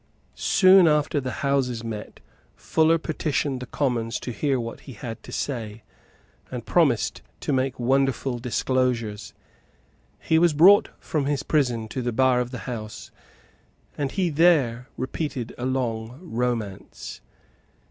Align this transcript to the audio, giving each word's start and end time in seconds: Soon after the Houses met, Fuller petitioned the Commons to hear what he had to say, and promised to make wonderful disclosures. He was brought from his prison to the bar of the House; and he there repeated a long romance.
Soon 0.33 0.87
after 0.87 1.21
the 1.21 1.29
Houses 1.45 1.83
met, 1.83 2.21
Fuller 2.55 2.97
petitioned 2.97 3.59
the 3.59 3.67
Commons 3.67 4.19
to 4.21 4.31
hear 4.31 4.59
what 4.59 4.79
he 4.79 4.93
had 4.93 5.21
to 5.21 5.31
say, 5.31 5.83
and 6.49 6.65
promised 6.65 7.21
to 7.41 7.53
make 7.53 7.79
wonderful 7.79 8.39
disclosures. 8.39 9.35
He 10.19 10.39
was 10.39 10.53
brought 10.53 10.89
from 10.99 11.27
his 11.27 11.43
prison 11.43 11.87
to 11.89 12.01
the 12.01 12.11
bar 12.11 12.39
of 12.39 12.49
the 12.49 12.65
House; 12.67 13.11
and 13.95 14.11
he 14.11 14.31
there 14.31 14.89
repeated 14.97 15.53
a 15.59 15.67
long 15.67 16.19
romance. 16.23 17.21